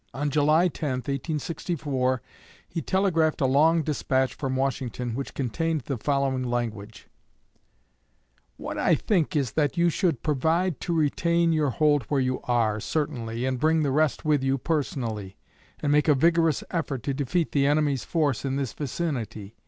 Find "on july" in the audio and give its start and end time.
0.15-0.67